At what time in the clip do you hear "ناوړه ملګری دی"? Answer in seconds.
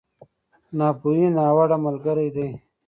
1.37-2.47